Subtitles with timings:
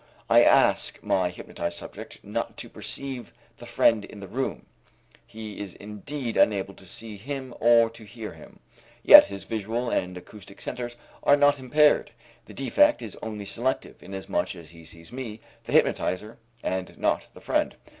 [0.31, 4.65] I ask my hypnotized subject not to perceive the friend in the room;
[5.27, 8.61] he is indeed unable to see him or to hear him.
[9.03, 12.13] Yet his visual and acoustic centers are not impaired,
[12.45, 17.41] the defect is only selective, inasmuch as he sees me, the hypnotizer, and not the
[17.41, 17.75] friend.